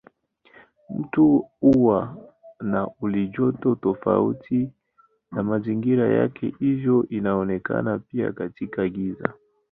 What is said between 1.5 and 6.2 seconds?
huwa na halijoto tofauti na mazingira